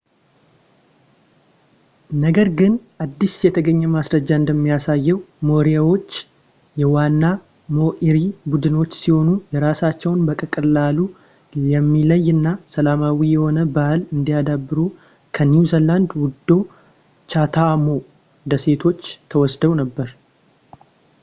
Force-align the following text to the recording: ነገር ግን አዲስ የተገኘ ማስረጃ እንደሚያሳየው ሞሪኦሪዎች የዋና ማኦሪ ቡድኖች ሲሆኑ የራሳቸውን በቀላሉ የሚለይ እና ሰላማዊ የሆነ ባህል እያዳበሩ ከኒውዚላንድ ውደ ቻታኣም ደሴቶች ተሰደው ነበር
ነገር 2.21 2.47
ግን 2.59 2.71
አዲስ 3.03 3.33
የተገኘ 3.45 3.81
ማስረጃ 3.95 4.29
እንደሚያሳየው 4.39 5.17
ሞሪኦሪዎች 5.49 6.09
የዋና 6.81 7.21
ማኦሪ 7.77 8.17
ቡድኖች 8.53 8.95
ሲሆኑ 9.01 9.29
የራሳቸውን 9.55 10.23
በቀላሉ 10.29 10.97
የሚለይ 11.75 12.23
እና 12.35 12.47
ሰላማዊ 12.77 13.21
የሆነ 13.35 13.67
ባህል 13.75 14.01
እያዳበሩ 14.19 14.79
ከኒውዚላንድ 15.37 16.09
ውደ 16.23 16.49
ቻታኣም 17.33 17.85
ደሴቶች 18.53 19.03
ተሰደው 19.33 19.75
ነበር 19.83 20.09